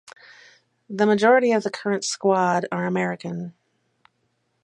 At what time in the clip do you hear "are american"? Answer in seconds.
2.71-3.53